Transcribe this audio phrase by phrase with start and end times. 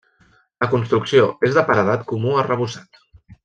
[0.63, 3.03] La construcció és de paredat comú arrebossat.